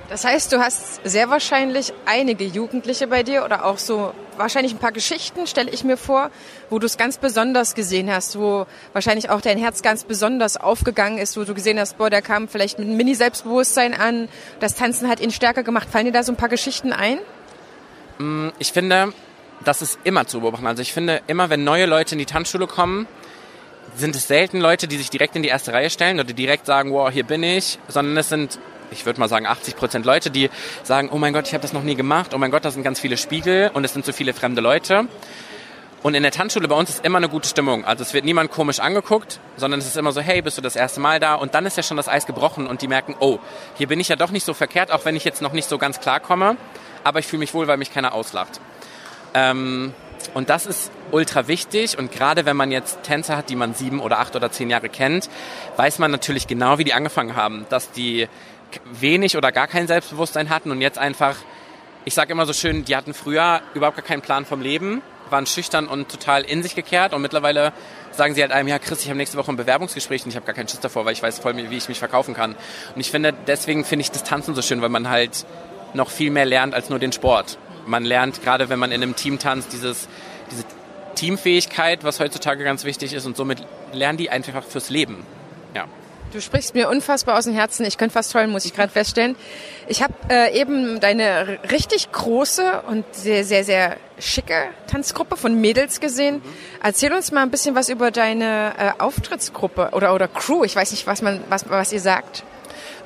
Das 0.09 0.25
heißt, 0.25 0.51
du 0.51 0.59
hast 0.59 1.01
sehr 1.03 1.29
wahrscheinlich 1.29 1.93
einige 2.05 2.43
Jugendliche 2.43 3.05
bei 3.05 3.21
dir 3.21 3.45
oder 3.45 3.63
auch 3.65 3.77
so 3.77 4.11
wahrscheinlich 4.37 4.73
ein 4.73 4.79
paar 4.79 4.91
Geschichten, 4.91 5.45
stelle 5.45 5.69
ich 5.69 5.83
mir 5.83 5.97
vor, 5.97 6.31
wo 6.71 6.79
du 6.79 6.87
es 6.87 6.97
ganz 6.97 7.19
besonders 7.19 7.75
gesehen 7.75 8.11
hast, 8.11 8.39
wo 8.39 8.65
wahrscheinlich 8.93 9.29
auch 9.29 9.39
dein 9.39 9.59
Herz 9.59 9.83
ganz 9.83 10.05
besonders 10.05 10.57
aufgegangen 10.57 11.19
ist, 11.19 11.37
wo 11.37 11.43
du 11.43 11.53
gesehen 11.53 11.79
hast, 11.79 11.99
boah, 11.99 12.09
der 12.09 12.23
kam 12.23 12.47
vielleicht 12.47 12.79
mit 12.79 12.87
einem 12.87 12.97
Mini-Selbstbewusstsein 12.97 13.93
an, 13.93 14.29
das 14.59 14.73
Tanzen 14.73 15.07
hat 15.07 15.19
ihn 15.19 15.29
stärker 15.29 15.61
gemacht. 15.61 15.87
Fallen 15.91 16.05
dir 16.05 16.11
da 16.11 16.23
so 16.23 16.31
ein 16.31 16.37
paar 16.37 16.49
Geschichten 16.49 16.91
ein? 16.91 17.19
Mm, 18.17 18.49
ich 18.57 18.71
finde, 18.71 19.13
das 19.63 19.83
ist 19.83 19.99
immer 20.05 20.25
zu 20.25 20.41
beobachten. 20.41 20.65
Also 20.65 20.81
ich 20.81 20.91
finde, 20.91 21.21
immer 21.27 21.51
wenn 21.51 21.63
neue 21.63 21.85
Leute 21.85 22.15
in 22.15 22.19
die 22.19 22.25
Tanzschule 22.25 22.65
kommen, 22.65 23.07
sind 23.95 24.15
es 24.15 24.27
selten 24.27 24.59
Leute, 24.59 24.87
die 24.87 24.97
sich 24.97 25.11
direkt 25.11 25.35
in 25.35 25.43
die 25.43 25.49
erste 25.49 25.71
Reihe 25.71 25.91
stellen 25.91 26.19
oder 26.19 26.33
direkt 26.33 26.65
sagen, 26.65 26.93
wow, 26.93 27.11
hier 27.11 27.25
bin 27.25 27.43
ich, 27.43 27.77
sondern 27.87 28.17
es 28.17 28.29
sind, 28.29 28.59
ich 28.91 29.05
würde 29.05 29.19
mal 29.19 29.27
sagen, 29.29 29.45
80 29.45 29.75
Prozent 29.75 30.05
Leute, 30.05 30.31
die 30.31 30.49
sagen, 30.83 31.09
oh 31.11 31.17
mein 31.17 31.33
Gott, 31.33 31.47
ich 31.47 31.53
habe 31.53 31.61
das 31.61 31.73
noch 31.73 31.83
nie 31.83 31.95
gemacht, 31.95 32.33
oh 32.33 32.37
mein 32.37 32.51
Gott, 32.51 32.65
da 32.65 32.71
sind 32.71 32.83
ganz 32.83 32.99
viele 32.99 33.17
Spiegel 33.17 33.71
und 33.73 33.83
es 33.83 33.93
sind 33.93 34.05
so 34.05 34.13
viele 34.13 34.33
fremde 34.33 34.61
Leute. 34.61 35.07
Und 36.01 36.13
in 36.13 36.23
der 36.23 36.31
Tanzschule 36.31 36.67
bei 36.69 36.75
uns 36.75 36.89
ist 36.89 37.05
immer 37.05 37.17
eine 37.17 37.27
gute 37.27 37.49
Stimmung. 37.49 37.83
Also 37.83 38.03
es 38.03 38.13
wird 38.13 38.23
niemand 38.23 38.51
komisch 38.51 38.79
angeguckt, 38.79 39.39
sondern 39.57 39.81
es 39.81 39.85
ist 39.85 39.97
immer 39.97 40.13
so, 40.13 40.21
hey, 40.21 40.41
bist 40.41 40.57
du 40.57 40.61
das 40.61 40.77
erste 40.77 41.01
Mal 41.01 41.19
da? 41.19 41.35
Und 41.35 41.55
dann 41.55 41.65
ist 41.65 41.75
ja 41.75 41.83
schon 41.83 41.97
das 41.97 42.07
Eis 42.07 42.25
gebrochen 42.25 42.67
und 42.67 42.81
die 42.81 42.87
merken, 42.87 43.15
oh, 43.19 43.39
hier 43.77 43.87
bin 43.87 43.99
ich 43.99 44.07
ja 44.07 44.15
doch 44.15 44.31
nicht 44.31 44.45
so 44.45 44.53
verkehrt, 44.53 44.91
auch 44.91 45.03
wenn 45.03 45.17
ich 45.17 45.25
jetzt 45.25 45.41
noch 45.41 45.51
nicht 45.51 45.67
so 45.67 45.77
ganz 45.77 45.99
klar 45.99 46.21
komme. 46.21 46.55
Aber 47.03 47.19
ich 47.19 47.27
fühle 47.27 47.41
mich 47.41 47.53
wohl, 47.53 47.67
weil 47.67 47.77
mich 47.77 47.93
keiner 47.93 48.13
auslacht. 48.13 48.61
Ähm, 49.33 49.93
und 50.33 50.49
das 50.49 50.65
ist 50.65 50.91
ultra 51.11 51.47
wichtig. 51.47 51.97
Und 51.97 52.11
gerade 52.11 52.45
wenn 52.45 52.55
man 52.55 52.71
jetzt 52.71 53.03
Tänzer 53.03 53.35
hat, 53.35 53.49
die 53.49 53.55
man 53.57 53.73
sieben 53.73 53.99
oder 53.99 54.19
acht 54.19 54.35
oder 54.37 54.51
zehn 54.51 54.69
Jahre 54.69 54.87
kennt, 54.87 55.29
weiß 55.75 55.99
man 55.99 56.11
natürlich 56.11 56.47
genau, 56.47 56.77
wie 56.77 56.85
die 56.85 56.93
angefangen 56.93 57.35
haben. 57.35 57.65
Dass 57.69 57.91
die 57.91 58.27
wenig 58.85 59.37
oder 59.37 59.51
gar 59.51 59.67
kein 59.67 59.87
Selbstbewusstsein 59.87 60.49
hatten 60.49 60.71
und 60.71 60.81
jetzt 60.81 60.97
einfach, 60.97 61.35
ich 62.05 62.13
sage 62.13 62.31
immer 62.31 62.45
so 62.45 62.53
schön, 62.53 62.85
die 62.85 62.95
hatten 62.95 63.13
früher 63.13 63.61
überhaupt 63.73 63.97
gar 63.97 64.05
keinen 64.05 64.21
Plan 64.21 64.45
vom 64.45 64.61
Leben, 64.61 65.01
waren 65.29 65.45
schüchtern 65.45 65.87
und 65.87 66.09
total 66.09 66.43
in 66.43 66.63
sich 66.63 66.75
gekehrt 66.75 67.13
und 67.13 67.21
mittlerweile 67.21 67.73
sagen 68.11 68.33
sie 68.33 68.41
halt 68.41 68.51
einem, 68.51 68.67
ja 68.67 68.79
Chris, 68.79 69.01
ich 69.01 69.09
habe 69.09 69.17
nächste 69.17 69.37
Woche 69.37 69.51
ein 69.51 69.57
Bewerbungsgespräch 69.57 70.23
und 70.23 70.29
ich 70.29 70.35
habe 70.35 70.45
gar 70.45 70.55
keinen 70.55 70.67
Schiss 70.67 70.79
davor, 70.79 71.05
weil 71.05 71.13
ich 71.13 71.23
weiß 71.23 71.39
voll, 71.39 71.55
wie 71.55 71.77
ich 71.77 71.89
mich 71.89 71.99
verkaufen 71.99 72.33
kann. 72.33 72.55
Und 72.95 73.01
ich 73.01 73.11
finde, 73.11 73.33
deswegen 73.47 73.85
finde 73.85 74.01
ich 74.01 74.11
das 74.11 74.23
Tanzen 74.23 74.55
so 74.55 74.61
schön, 74.61 74.81
weil 74.81 74.89
man 74.89 75.09
halt 75.09 75.45
noch 75.93 76.09
viel 76.09 76.31
mehr 76.31 76.45
lernt 76.45 76.73
als 76.73 76.89
nur 76.89 76.99
den 76.99 77.11
Sport. 77.11 77.57
Man 77.85 78.03
lernt 78.03 78.41
gerade, 78.43 78.69
wenn 78.69 78.79
man 78.79 78.91
in 78.91 79.01
einem 79.01 79.15
Team 79.15 79.39
tanzt, 79.39 79.73
dieses, 79.73 80.07
diese 80.51 80.63
Teamfähigkeit, 81.15 82.03
was 82.03 82.19
heutzutage 82.19 82.63
ganz 82.63 82.83
wichtig 82.83 83.13
ist 83.13 83.25
und 83.25 83.35
somit 83.35 83.65
lernen 83.93 84.17
die 84.17 84.29
einfach 84.29 84.63
fürs 84.63 84.89
Leben. 84.89 85.25
Ja. 85.75 85.85
Du 86.31 86.41
sprichst 86.41 86.75
mir 86.75 86.89
unfassbar 86.89 87.39
aus 87.39 87.45
dem 87.45 87.55
Herzen. 87.55 87.85
Ich 87.85 87.97
könnte 87.97 88.13
fast 88.13 88.35
heulen, 88.35 88.51
muss 88.51 88.63
ich 88.63 88.75
gerade 88.75 88.91
feststellen. 88.91 89.35
Ich 89.87 90.03
habe 90.03 90.13
äh, 90.29 90.59
eben 90.59 90.99
deine 90.99 91.57
richtig 91.71 92.11
große 92.11 92.83
und 92.87 93.03
sehr, 93.15 93.43
sehr, 93.43 93.63
sehr 93.63 93.97
schicke 94.19 94.67
Tanzgruppe 94.85 95.37
von 95.37 95.59
Mädels 95.59 95.99
gesehen. 95.99 96.35
Mhm. 96.35 96.41
Erzähl 96.83 97.13
uns 97.13 97.31
mal 97.31 97.41
ein 97.41 97.49
bisschen 97.49 97.73
was 97.73 97.89
über 97.89 98.11
deine 98.11 98.73
äh, 98.77 99.01
Auftrittsgruppe 99.01 99.89
oder, 99.93 100.13
oder 100.13 100.27
Crew. 100.27 100.63
Ich 100.63 100.75
weiß 100.75 100.91
nicht, 100.91 101.07
was, 101.07 101.23
man, 101.23 101.41
was, 101.49 101.67
was 101.67 101.91
ihr 101.91 102.01
sagt. 102.01 102.43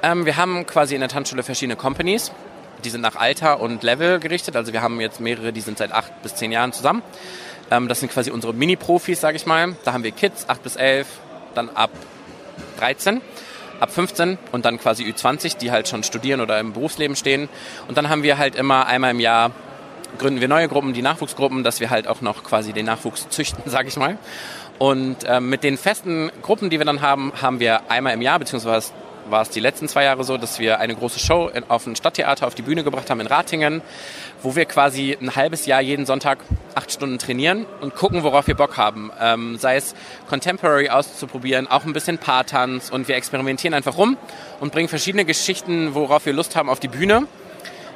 Ähm, 0.01 0.25
wir 0.25 0.35
haben 0.35 0.65
quasi 0.65 0.93
in 0.93 0.99
der 0.99 1.09
Tanzschule 1.09 1.43
verschiedene 1.43 1.77
Companies. 1.77 2.33
Die 2.83 2.89
sind 2.89 2.99
nach 2.99 3.15
Alter 3.15 3.61
und 3.61 3.83
Level 3.83 4.19
gerichtet. 4.19 4.57
Also 4.57 4.73
wir 4.73 4.81
haben 4.81 4.99
jetzt 4.99 5.21
mehrere, 5.21 5.53
die 5.53 5.61
sind 5.61 5.77
seit 5.77 5.93
acht 5.93 6.21
bis 6.23 6.35
zehn 6.35 6.51
Jahren 6.51 6.73
zusammen. 6.73 7.01
Ähm, 7.71 7.87
das 7.87 8.01
sind 8.01 8.11
quasi 8.11 8.31
unsere 8.31 8.53
Mini-Profis, 8.53 9.21
sage 9.21 9.37
ich 9.37 9.45
mal. 9.45 9.77
Da 9.85 9.93
haben 9.93 10.03
wir 10.03 10.11
Kids, 10.11 10.49
8 10.49 10.61
bis 10.61 10.75
11, 10.75 11.07
dann 11.55 11.69
ab 11.69 11.91
13, 12.79 13.21
ab 13.79 13.91
15 13.91 14.37
und 14.51 14.65
dann 14.65 14.79
quasi 14.79 15.03
Ü20, 15.03 15.57
die 15.57 15.71
halt 15.71 15.87
schon 15.87 16.03
studieren 16.03 16.41
oder 16.41 16.59
im 16.59 16.73
Berufsleben 16.73 17.15
stehen. 17.15 17.49
Und 17.87 17.97
dann 17.97 18.09
haben 18.09 18.23
wir 18.23 18.37
halt 18.37 18.55
immer 18.55 18.87
einmal 18.87 19.11
im 19.11 19.19
Jahr 19.19 19.51
gründen 20.17 20.41
wir 20.41 20.47
neue 20.47 20.67
Gruppen, 20.67 20.93
die 20.93 21.01
Nachwuchsgruppen, 21.01 21.63
dass 21.63 21.79
wir 21.79 21.89
halt 21.89 22.07
auch 22.07 22.21
noch 22.21 22.43
quasi 22.43 22.73
den 22.73 22.85
Nachwuchs 22.85 23.27
züchten, 23.29 23.63
sage 23.69 23.87
ich 23.87 23.97
mal. 23.97 24.17
Und 24.79 25.17
ähm, 25.25 25.49
mit 25.49 25.63
den 25.63 25.77
festen 25.77 26.31
Gruppen, 26.41 26.69
die 26.69 26.79
wir 26.79 26.85
dann 26.85 27.01
haben, 27.01 27.31
haben 27.41 27.59
wir 27.59 27.91
einmal 27.91 28.13
im 28.13 28.21
Jahr, 28.21 28.39
beziehungsweise 28.39 28.91
war 29.29 29.41
es 29.41 29.49
die 29.49 29.59
letzten 29.59 29.87
zwei 29.87 30.03
Jahre 30.03 30.23
so, 30.23 30.37
dass 30.37 30.59
wir 30.59 30.79
eine 30.79 30.95
große 30.95 31.19
Show 31.19 31.49
auf 31.67 31.83
dem 31.83 31.95
Stadttheater 31.95 32.47
auf 32.47 32.55
die 32.55 32.61
Bühne 32.61 32.83
gebracht 32.83 33.09
haben 33.09 33.19
in 33.19 33.27
Ratingen, 33.27 33.81
wo 34.41 34.55
wir 34.55 34.65
quasi 34.65 35.17
ein 35.19 35.35
halbes 35.35 35.65
Jahr 35.65 35.81
jeden 35.81 36.05
Sonntag 36.05 36.39
acht 36.75 36.91
Stunden 36.91 37.19
trainieren 37.19 37.65
und 37.81 37.95
gucken, 37.95 38.23
worauf 38.23 38.47
wir 38.47 38.55
Bock 38.55 38.77
haben. 38.77 39.11
Ähm, 39.19 39.57
sei 39.57 39.75
es 39.75 39.95
Contemporary 40.29 40.89
auszuprobieren, 40.89 41.67
auch 41.67 41.85
ein 41.85 41.93
bisschen 41.93 42.17
Paartanz 42.17 42.89
und 42.89 43.07
wir 43.07 43.15
experimentieren 43.15 43.73
einfach 43.73 43.97
rum 43.97 44.17
und 44.59 44.71
bringen 44.71 44.89
verschiedene 44.89 45.25
Geschichten, 45.25 45.95
worauf 45.95 46.25
wir 46.25 46.33
Lust 46.33 46.55
haben, 46.55 46.69
auf 46.69 46.79
die 46.79 46.87
Bühne 46.87 47.27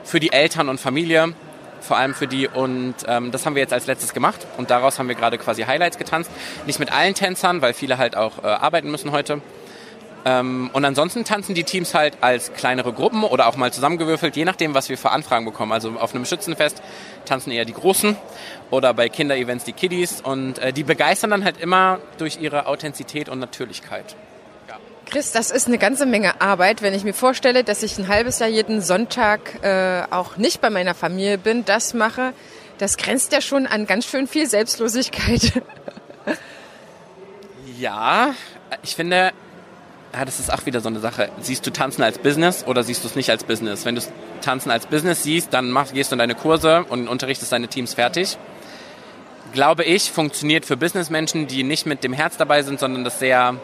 für 0.04 0.20
die 0.20 0.32
Eltern 0.32 0.70
und 0.70 0.80
Familie 0.80 1.34
vor 1.82 1.98
allem 1.98 2.14
für 2.14 2.28
die. 2.28 2.48
Und 2.48 2.96
ähm, 3.08 3.32
das 3.32 3.46
haben 3.46 3.56
wir 3.56 3.62
jetzt 3.62 3.74
als 3.74 3.88
letztes 3.88 4.14
gemacht. 4.14 4.46
Und 4.58 4.70
daraus 4.70 5.00
haben 5.00 5.08
wir 5.08 5.16
gerade 5.16 5.38
quasi 5.38 5.64
Highlights 5.64 5.98
getanzt. 5.98 6.30
Nicht 6.66 6.80
mit 6.80 6.92
allen 6.92 7.14
Tänzern, 7.14 7.62
weil 7.62 7.74
viele 7.74 7.98
halt 7.98 8.16
auch 8.16 8.44
äh, 8.44 8.48
arbeiten 8.48 8.92
müssen 8.92 9.12
heute. 9.12 9.42
Ähm, 10.28 10.70
und 10.74 10.84
ansonsten 10.84 11.24
tanzen 11.24 11.56
die 11.56 11.64
Teams 11.64 11.94
halt 11.94 12.18
als 12.20 12.52
kleinere 12.52 12.92
Gruppen 12.92 13.24
oder 13.24 13.48
auch 13.48 13.56
mal 13.56 13.72
zusammengewürfelt, 13.72 14.36
je 14.36 14.44
nachdem, 14.44 14.74
was 14.74 14.90
wir 14.90 14.98
für 14.98 15.12
Anfragen 15.12 15.46
bekommen. 15.46 15.72
Also 15.72 15.92
auf 15.92 16.14
einem 16.14 16.26
Schützenfest 16.26 16.82
tanzen 17.24 17.52
eher 17.52 17.64
die 17.64 17.74
Großen 17.74 18.18
oder 18.70 18.94
bei 18.94 19.08
Kinderevents 19.08 19.64
die 19.64 19.72
Kiddies 19.72 20.20
und 20.20 20.60
äh, 20.60 20.74
die 20.74 20.84
begeistern 20.84 21.30
dann 21.30 21.46
halt 21.46 21.62
immer 21.62 22.00
durch 22.18 22.42
ihre 22.42 22.66
Authentizität 22.66 23.30
und 23.30 23.40
Natürlichkeit. 23.40 24.18
Chris, 25.06 25.32
das 25.32 25.52
ist 25.52 25.68
eine 25.68 25.78
ganze 25.78 26.06
Menge 26.06 26.42
Arbeit, 26.42 26.82
wenn 26.82 26.94
ich 26.94 27.06
mir 27.06 27.14
vorstelle, 27.14 27.64
dass 27.64 27.82
ich 27.82 27.98
ein 27.98 28.10
halbes 28.10 28.40
Jahr 28.40 28.50
jeden 28.50 28.82
Sonntag 28.82 29.64
äh, 29.64 30.04
auch 30.12 30.36
nicht 30.36 30.60
bei 30.60 30.70
meiner 30.70 30.94
Familie 30.94 31.38
bin, 31.38 31.64
das 31.64 31.94
mache. 31.94 32.34
Das 32.80 32.98
grenzt 32.98 33.32
ja 33.32 33.40
schon 33.40 33.66
an 33.68 33.88
ganz 33.88 34.06
schön 34.06 34.28
viel 34.28 34.46
Selbstlosigkeit. 34.50 35.64
ja, 37.80 38.36
ich 38.84 38.98
finde, 38.98 39.32
ja, 40.14 40.26
das 40.26 40.40
ist 40.40 40.52
auch 40.52 40.66
wieder 40.66 40.80
so 40.80 40.90
eine 40.90 41.00
Sache. 41.00 41.30
Siehst 41.42 41.66
du 41.66 41.72
Tanzen 41.72 42.02
als 42.02 42.18
Business 42.18 42.66
oder 42.66 42.84
siehst 42.84 43.04
du 43.04 43.08
es 43.08 43.16
nicht 43.16 43.30
als 43.30 43.44
Business? 43.44 43.86
Wenn 43.86 43.96
du 43.96 44.02
Tanzen 44.42 44.72
als 44.72 44.86
Business 44.88 45.24
siehst, 45.24 45.54
dann 45.54 45.70
machst, 45.72 45.94
gehst 45.94 46.12
du 46.12 46.16
in 46.16 46.20
deine 46.20 46.36
Kurse 46.36 46.86
und 46.86 47.08
unterrichtest 47.08 47.52
deine 47.52 47.68
Teams 47.68 47.94
fertig. 47.94 48.38
Glaube 49.54 49.84
ich, 49.84 50.12
funktioniert 50.12 50.66
für 50.66 50.78
Businessmenschen, 50.78 51.48
die 51.48 51.64
nicht 51.64 51.86
mit 51.86 52.04
dem 52.04 52.14
Herz 52.14 52.38
dabei 52.38 52.62
sind, 52.64 52.80
sondern 52.80 53.04
das 53.04 53.20
sehr, 53.20 53.56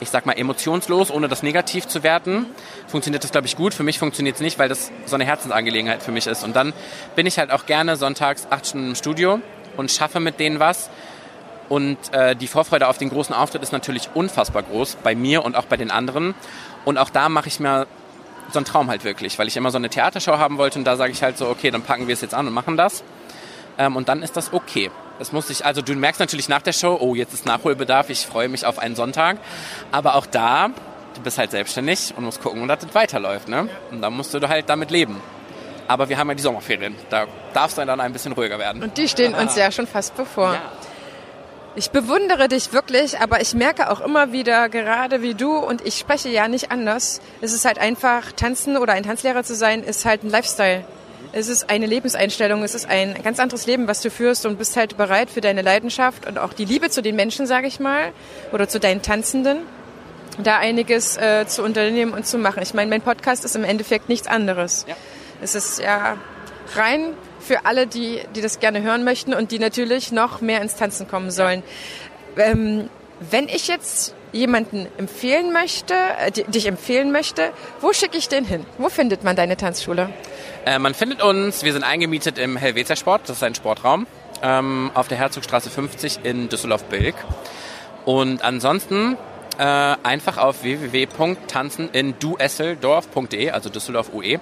ich 0.00 0.10
sag 0.10 0.26
mal, 0.26 0.32
emotionslos, 0.32 1.10
ohne 1.10 1.28
das 1.28 1.42
negativ 1.42 1.86
zu 1.86 2.02
werten. 2.02 2.46
Funktioniert 2.86 3.24
das, 3.24 3.30
glaube 3.32 3.46
ich, 3.46 3.56
gut. 3.56 3.74
Für 3.74 3.82
mich 3.82 3.98
funktioniert 3.98 4.36
es 4.36 4.42
nicht, 4.42 4.58
weil 4.58 4.68
das 4.68 4.90
so 5.06 5.14
eine 5.14 5.24
Herzensangelegenheit 5.24 6.02
für 6.02 6.12
mich 6.12 6.26
ist. 6.26 6.44
Und 6.44 6.56
dann 6.56 6.72
bin 7.16 7.26
ich 7.26 7.38
halt 7.38 7.50
auch 7.50 7.66
gerne 7.66 7.96
sonntags 7.96 8.46
acht 8.50 8.66
Stunden 8.66 8.90
im 8.90 8.94
Studio 8.94 9.40
und 9.76 9.90
schaffe 9.90 10.20
mit 10.20 10.40
denen 10.40 10.58
was 10.58 10.90
und 11.68 11.98
äh, 12.12 12.34
die 12.34 12.46
Vorfreude 12.46 12.88
auf 12.88 12.98
den 12.98 13.10
großen 13.10 13.34
Auftritt 13.34 13.62
ist 13.62 13.72
natürlich 13.72 14.08
unfassbar 14.14 14.62
groß, 14.62 14.96
bei 15.02 15.14
mir 15.14 15.44
und 15.44 15.56
auch 15.56 15.66
bei 15.66 15.76
den 15.76 15.90
anderen. 15.90 16.34
Und 16.84 16.98
auch 16.98 17.10
da 17.10 17.28
mache 17.28 17.48
ich 17.48 17.60
mir 17.60 17.86
so 18.50 18.58
einen 18.58 18.66
Traum 18.66 18.88
halt 18.88 19.04
wirklich, 19.04 19.38
weil 19.38 19.48
ich 19.48 19.56
immer 19.56 19.70
so 19.70 19.76
eine 19.76 19.90
Theatershow 19.90 20.38
haben 20.38 20.56
wollte 20.56 20.78
und 20.78 20.84
da 20.84 20.96
sage 20.96 21.12
ich 21.12 21.22
halt 21.22 21.36
so, 21.36 21.48
okay, 21.48 21.70
dann 21.70 21.82
packen 21.82 22.06
wir 22.06 22.14
es 22.14 22.22
jetzt 22.22 22.34
an 22.34 22.46
und 22.46 22.54
machen 22.54 22.76
das. 22.76 23.04
Ähm, 23.76 23.96
und 23.96 24.08
dann 24.08 24.22
ist 24.22 24.36
das 24.36 24.52
okay. 24.52 24.90
Das 25.18 25.32
muss 25.32 25.50
ich, 25.50 25.66
also 25.66 25.82
du 25.82 25.94
merkst 25.94 26.20
natürlich 26.20 26.48
nach 26.48 26.62
der 26.62 26.72
Show, 26.72 26.96
oh, 26.98 27.14
jetzt 27.14 27.34
ist 27.34 27.44
Nachholbedarf, 27.44 28.08
ich 28.08 28.26
freue 28.26 28.48
mich 28.48 28.64
auf 28.64 28.78
einen 28.78 28.96
Sonntag. 28.96 29.38
Aber 29.92 30.14
auch 30.14 30.26
da, 30.26 30.68
du 31.14 31.20
bist 31.22 31.38
halt 31.38 31.50
selbstständig 31.50 32.14
und 32.16 32.24
musst 32.24 32.40
gucken, 32.40 32.66
dass 32.68 32.80
das 32.80 32.94
weiterläuft. 32.94 33.48
Ne? 33.48 33.68
Und 33.90 34.00
dann 34.00 34.14
musst 34.14 34.32
du 34.32 34.48
halt 34.48 34.68
damit 34.68 34.90
leben. 34.90 35.20
Aber 35.88 36.08
wir 36.08 36.18
haben 36.18 36.28
ja 36.28 36.34
die 36.34 36.42
Sommerferien. 36.42 36.94
Da 37.10 37.26
darf 37.52 37.70
es 37.70 37.74
dann 37.74 37.88
ein 37.88 38.12
bisschen 38.12 38.32
ruhiger 38.32 38.58
werden. 38.58 38.82
Und 38.82 38.96
die 38.96 39.08
stehen 39.08 39.34
uns 39.34 39.56
ja 39.56 39.72
schon 39.72 39.86
fast 39.86 40.16
bevor. 40.16 40.54
Ja. 40.54 40.62
Ich 41.78 41.92
bewundere 41.92 42.48
dich 42.48 42.72
wirklich, 42.72 43.20
aber 43.20 43.40
ich 43.40 43.54
merke 43.54 43.88
auch 43.92 44.00
immer 44.00 44.32
wieder, 44.32 44.68
gerade 44.68 45.22
wie 45.22 45.34
du 45.34 45.56
und 45.56 45.86
ich 45.86 45.96
spreche 45.96 46.28
ja 46.28 46.48
nicht 46.48 46.72
anders. 46.72 47.20
Es 47.40 47.52
ist 47.52 47.64
halt 47.64 47.78
einfach, 47.78 48.32
tanzen 48.32 48.76
oder 48.76 48.94
ein 48.94 49.04
Tanzlehrer 49.04 49.44
zu 49.44 49.54
sein, 49.54 49.84
ist 49.84 50.04
halt 50.04 50.24
ein 50.24 50.28
Lifestyle. 50.28 50.82
Es 51.30 51.46
ist 51.46 51.70
eine 51.70 51.86
Lebenseinstellung, 51.86 52.64
es 52.64 52.74
ist 52.74 52.88
ein 52.90 53.14
ganz 53.22 53.38
anderes 53.38 53.66
Leben, 53.66 53.86
was 53.86 54.00
du 54.00 54.10
führst 54.10 54.44
und 54.44 54.58
bist 54.58 54.76
halt 54.76 54.96
bereit 54.96 55.30
für 55.30 55.40
deine 55.40 55.62
Leidenschaft 55.62 56.26
und 56.26 56.36
auch 56.36 56.52
die 56.52 56.64
Liebe 56.64 56.90
zu 56.90 57.00
den 57.00 57.14
Menschen, 57.14 57.46
sage 57.46 57.68
ich 57.68 57.78
mal, 57.78 58.10
oder 58.50 58.68
zu 58.68 58.80
deinen 58.80 59.00
Tanzenden, 59.00 59.58
da 60.42 60.58
einiges 60.58 61.16
äh, 61.16 61.46
zu 61.46 61.62
unternehmen 61.62 62.12
und 62.12 62.26
zu 62.26 62.38
machen. 62.38 62.60
Ich 62.60 62.74
meine, 62.74 62.90
mein 62.90 63.02
Podcast 63.02 63.44
ist 63.44 63.54
im 63.54 63.62
Endeffekt 63.62 64.08
nichts 64.08 64.26
anderes. 64.26 64.84
Ja. 64.88 64.96
Es 65.40 65.54
ist 65.54 65.78
ja 65.78 66.16
rein 66.74 67.14
für 67.48 67.64
alle, 67.64 67.86
die, 67.86 68.20
die 68.36 68.42
das 68.42 68.60
gerne 68.60 68.82
hören 68.82 69.04
möchten 69.04 69.32
und 69.34 69.50
die 69.50 69.58
natürlich 69.58 70.12
noch 70.12 70.42
mehr 70.42 70.60
ins 70.60 70.76
Tanzen 70.76 71.08
kommen 71.08 71.30
sollen. 71.30 71.62
Ähm, 72.36 72.90
wenn 73.30 73.48
ich 73.48 73.66
jetzt 73.66 74.14
jemanden 74.32 74.86
empfehlen 74.98 75.50
möchte, 75.52 75.94
äh, 75.94 76.30
dich 76.30 76.66
empfehlen 76.66 77.10
möchte, 77.10 77.50
wo 77.80 77.94
schicke 77.94 78.18
ich 78.18 78.28
den 78.28 78.44
hin? 78.44 78.66
Wo 78.76 78.90
findet 78.90 79.24
man 79.24 79.34
deine 79.34 79.56
Tanzschule? 79.56 80.10
Äh, 80.66 80.78
man 80.78 80.92
findet 80.94 81.22
uns, 81.22 81.64
wir 81.64 81.72
sind 81.72 81.84
eingemietet 81.84 82.36
im 82.38 82.58
Helvetia 82.58 82.96
Sport, 82.96 83.22
das 83.26 83.38
ist 83.38 83.42
ein 83.42 83.54
Sportraum, 83.54 84.06
ähm, 84.42 84.90
auf 84.92 85.08
der 85.08 85.16
Herzogstraße 85.16 85.70
50 85.70 86.18
in 86.24 86.50
Düsseldorf-Bilk. 86.50 87.14
Und 88.04 88.44
ansonsten 88.44 89.16
äh, 89.58 89.64
einfach 89.64 90.36
auf 90.36 90.62
www.tanzeninduesseldorf.de, 90.62 93.50
also 93.50 93.70
Düsseldorf 93.70 94.12
UE 94.12 94.38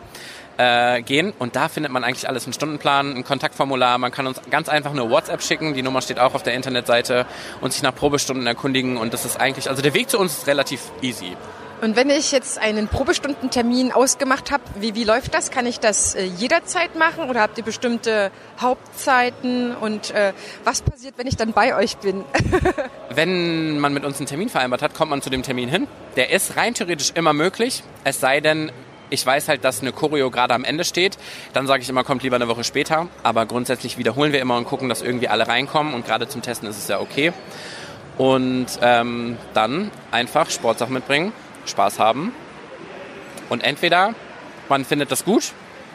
äh, 0.59 1.03
gehen 1.03 1.33
und 1.39 1.57
da 1.57 1.69
findet 1.69 1.93
man 1.93 2.05
eigentlich 2.05 2.29
alles, 2.29 2.45
einen 2.45 2.53
Stundenplan, 2.53 3.17
ein 3.17 3.25
Kontaktformular, 3.25 3.99
man 3.99 4.13
kann 4.13 4.27
uns 4.27 4.41
ganz 4.51 4.69
einfach 4.69 4.91
eine 4.91 5.11
WhatsApp 5.11 5.43
schicken, 5.43 5.75
die 5.75 5.83
Nummer 5.83 6.03
steht 6.03 6.19
auch 6.19 6.35
auf 6.35 6.43
der 6.43 6.55
Internetseite 6.55 7.27
und 7.61 7.73
sich 7.73 7.83
nach 7.83 7.95
Probestunden 7.95 8.47
erkundigen 8.47 8.97
und 8.97 9.13
das 9.13 9.25
ist 9.25 9.41
eigentlich, 9.41 9.69
also 9.69 9.83
der 9.83 9.95
Weg 9.95 10.11
zu 10.11 10.19
uns 10.19 10.39
ist 10.39 10.47
relativ 10.47 10.81
easy. 11.03 11.37
Und 11.83 11.95
wenn 11.95 12.09
ich 12.09 12.33
jetzt 12.33 12.59
einen 12.59 12.89
Probestundentermin 12.89 13.93
ausgemacht 13.93 14.51
habe, 14.51 14.63
wie, 14.81 14.95
wie 14.95 15.05
läuft 15.05 15.35
das? 15.35 15.51
Kann 15.51 15.67
ich 15.67 15.79
das 15.79 16.15
äh, 16.15 16.25
jederzeit 16.25 16.97
machen 16.97 17.29
oder 17.29 17.43
habt 17.43 17.59
ihr 17.59 17.65
bestimmte 17.65 18.31
Hauptzeiten? 18.59 19.77
Und 19.77 20.11
äh, 20.13 20.33
was 20.65 20.81
passiert, 20.81 21.19
wenn 21.19 21.27
ich 21.27 21.37
dann 21.37 21.53
bei 21.53 21.77
euch 21.77 21.99
bin? 21.99 22.25
wenn 23.11 23.79
man 23.79 23.93
mit 23.93 24.07
uns 24.07 24.17
einen 24.19 24.27
Termin 24.27 24.49
vereinbart 24.49 24.81
hat, 24.81 24.95
kommt 24.95 25.11
man 25.11 25.21
zu 25.21 25.29
dem 25.29 25.43
Termin 25.43 25.69
hin. 25.69 25.87
Der 26.17 26.31
ist 26.31 26.57
rein 26.57 26.73
theoretisch 26.73 27.13
immer 27.15 27.35
möglich, 27.35 27.83
es 28.05 28.21
sei 28.21 28.41
denn, 28.41 28.73
ich 29.11 29.25
weiß 29.25 29.49
halt, 29.49 29.65
dass 29.65 29.81
eine 29.81 29.93
Choreo 29.93 30.31
gerade 30.31 30.55
am 30.55 30.65
Ende 30.65 30.85
steht. 30.85 31.19
Dann 31.53 31.67
sage 31.67 31.83
ich 31.83 31.89
immer, 31.89 32.05
kommt 32.05 32.23
lieber 32.23 32.37
eine 32.37 32.49
Woche 32.49 32.65
später. 32.65 33.09
Aber 33.23 33.47
grundsätzlich 33.47 33.99
wiederholen 33.99 34.33
wir 34.33 34.41
immer 34.41 34.57
und 34.57 34.65
gucken, 34.65 34.89
dass 34.89 35.03
irgendwie 35.03 35.29
alle 35.29 35.47
reinkommen. 35.47 35.95
Und 35.95 36.07
gerade 36.07 36.29
zum 36.29 36.43
Testen 36.43 36.69
ist 36.69 36.79
es 36.79 36.89
ja 36.89 37.01
okay. 37.01 37.33
Und 38.19 38.67
ähm, 38.81 39.37
dann 39.55 39.91
einfach 40.11 40.51
Sportsachen 40.51 40.95
mitbringen, 40.95 41.33
Spaß 41.67 41.99
haben. 41.99 42.33
Und 43.49 43.63
entweder 43.63 44.15
man 44.69 44.85
findet 44.85 45.13
das 45.13 45.25
gut 45.25 45.53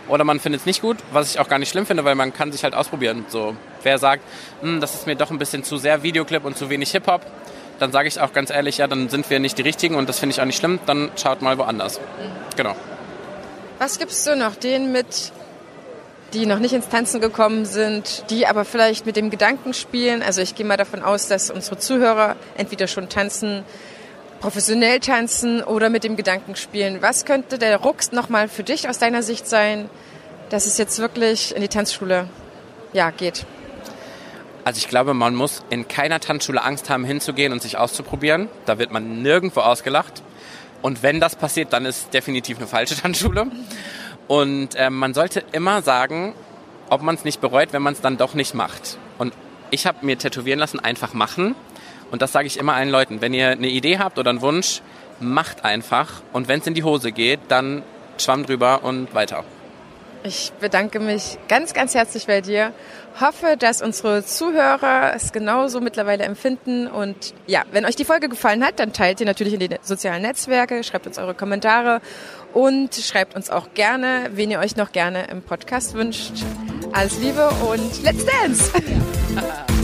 oder 0.08 0.24
man 0.24 0.40
findet 0.40 0.62
es 0.62 0.66
nicht 0.66 0.82
gut, 0.82 0.98
was 1.12 1.32
ich 1.32 1.40
auch 1.40 1.48
gar 1.48 1.60
nicht 1.60 1.70
schlimm 1.70 1.86
finde, 1.86 2.06
weil 2.06 2.16
man 2.16 2.34
kann 2.34 2.52
sich 2.52 2.64
halt 2.64 2.74
ausprobieren. 2.74 3.26
So, 3.28 3.56
wer 3.84 3.98
sagt, 3.98 4.24
hm, 4.62 4.80
das 4.80 4.94
ist 4.96 5.08
mir 5.08 5.16
doch 5.16 5.32
ein 5.32 5.40
bisschen 5.40 5.64
zu 5.64 5.78
sehr 5.78 6.04
Videoclip 6.04 6.46
und 6.46 6.58
zu 6.58 6.70
wenig 6.70 6.92
Hip-Hop, 6.92 7.26
dann 7.80 7.92
sage 7.92 8.08
ich 8.08 8.20
auch 8.20 8.34
ganz 8.34 8.50
ehrlich, 8.50 8.78
ja, 8.78 8.88
dann 8.88 9.10
sind 9.10 9.30
wir 9.30 9.40
nicht 9.40 9.58
die 9.58 9.64
Richtigen 9.64 9.96
und 9.96 10.08
das 10.08 10.20
finde 10.20 10.36
ich 10.36 10.42
auch 10.42 10.46
nicht 10.46 10.58
schlimm, 10.58 10.80
dann 10.86 11.12
schaut 11.16 11.42
mal 11.42 11.58
woanders. 11.58 12.00
Genau. 12.56 12.76
Was 13.82 13.98
gibst 13.98 14.28
du 14.28 14.36
noch 14.36 14.54
denen 14.54 14.92
mit, 14.92 15.32
die 16.34 16.46
noch 16.46 16.60
nicht 16.60 16.74
ins 16.74 16.88
Tanzen 16.88 17.20
gekommen 17.20 17.66
sind, 17.66 18.26
die 18.30 18.46
aber 18.46 18.64
vielleicht 18.64 19.08
mit 19.08 19.16
dem 19.16 19.32
Gedanken 19.32 19.74
spielen? 19.74 20.22
Also 20.22 20.40
ich 20.40 20.54
gehe 20.54 20.68
mal 20.68 20.78
davon 20.78 21.02
aus, 21.02 21.28
dass 21.28 21.50
unsere 21.50 21.80
Zuhörer 21.80 22.36
entweder 22.56 22.86
schon 22.86 23.10
tanzen, 23.10 23.64
professionell 24.40 25.00
tanzen 25.00 25.64
oder 25.64 25.90
mit 25.90 26.04
dem 26.04 26.16
Gedanken 26.16 26.56
spielen. 26.56 27.02
Was 27.02 27.26
könnte 27.26 27.58
der 27.58 27.78
Rucks 27.78 28.12
nochmal 28.12 28.50
für 28.50 28.62
dich 28.62 28.88
aus 28.88 29.00
deiner 29.00 29.24
Sicht 29.24 29.48
sein, 29.48 29.90
dass 30.52 30.68
es 30.68 30.78
jetzt 30.78 31.00
wirklich 31.00 31.56
in 31.56 31.64
die 31.64 31.68
Tanzschule 31.68 32.28
ja, 32.94 33.10
geht? 33.10 33.48
Also 34.64 34.78
ich 34.78 34.90
glaube, 34.90 35.16
man 35.16 35.34
muss 35.34 35.64
in 35.72 35.88
keiner 35.88 36.20
Tanzschule 36.20 36.62
Angst 36.62 36.92
haben, 36.92 37.04
hinzugehen 37.04 37.52
und 37.52 37.64
sich 37.64 37.80
auszuprobieren. 37.80 38.48
Da 38.68 38.78
wird 38.78 38.92
man 38.92 39.24
nirgendwo 39.24 39.62
ausgelacht. 39.62 40.22
Und 40.82 41.04
wenn 41.04 41.20
das 41.20 41.36
passiert, 41.36 41.74
dann 41.74 41.86
ist 41.86 42.14
definitiv 42.14 42.58
eine 42.58 42.68
falsche 42.68 42.96
Tanzschule. 43.02 43.48
Und 44.28 44.76
äh, 44.76 44.90
man 44.90 45.14
sollte 45.14 45.44
immer 45.52 45.82
sagen, 45.82 46.34
ob 46.90 47.02
man 47.02 47.16
es 47.16 47.24
nicht 47.24 47.42
bereut, 47.42 47.74
wenn 47.74 47.82
man 47.82 47.94
es 47.94 48.02
dann 48.02 48.18
doch 48.18 48.34
nicht 48.34 48.54
macht. 48.54 48.98
Und 49.18 49.34
ich 49.70 49.86
habe 49.86 50.06
mir 50.06 50.18
tätowieren 50.18 50.60
lassen, 50.60 50.80
einfach 50.80 51.14
machen. 51.14 51.56
Und 52.12 52.22
das 52.22 52.32
sage 52.32 52.48
ich 52.48 52.58
immer 52.58 52.74
allen 52.74 52.90
Leuten. 52.90 53.22
Wenn 53.22 53.34
ihr 53.34 53.50
eine 53.50 53.70
Idee 53.70 54.00
habt 54.00 54.20
oder 54.20 54.30
einen 54.30 54.42
Wunsch, 54.42 54.82
macht 55.20 55.64
einfach. 55.64 56.22
Und 56.34 56.48
wenn 56.48 56.60
es 56.60 56.68
in 56.68 56.74
die 56.74 56.84
Hose 56.84 57.12
geht, 57.12 57.40
dann 57.48 57.84
schwamm 58.18 58.46
drüber 58.46 58.84
und 58.84 59.14
weiter. 59.14 59.46
Ich 60.24 60.52
bedanke 60.60 61.00
mich 61.00 61.38
ganz, 61.48 61.74
ganz 61.74 61.96
herzlich 61.96 62.28
bei 62.28 62.42
dir. 62.42 62.74
Hoffe, 63.20 63.58
dass 63.58 63.82
unsere 63.82 64.24
Zuhörer 64.24 65.14
es 65.16 65.32
genauso 65.32 65.82
mittlerweile 65.82 66.24
empfinden. 66.24 66.88
Und 66.88 67.34
ja, 67.48 67.64
wenn 67.72 67.86
euch 67.86 67.96
die 67.96 68.06
Folge 68.06 68.30
gefallen 68.30 68.64
hat, 68.64 68.80
dann 68.80 68.94
teilt 68.94 69.20
ihr 69.20 69.26
natürlich 69.26 69.56
in 69.56 69.60
die 69.60 69.70
sozialen 69.82 70.22
Netzwerke, 70.22 70.84
schreibt 70.84 71.08
uns 71.08 71.18
eure 71.18 71.34
Kommentare 71.34 72.02
und 72.54 72.94
schreibt 72.96 73.36
uns 73.36 73.50
auch 73.50 73.74
gerne, 73.74 74.30
wen 74.34 74.52
ihr 74.52 74.60
euch 74.60 74.76
noch 74.76 74.92
gerne 74.92 75.26
im 75.32 75.42
Podcast 75.42 75.96
wünscht. 75.96 76.34
Alles 76.94 77.18
Liebe 77.20 77.50
und 77.70 78.04
let's 78.04 78.26
dance! 78.26 78.72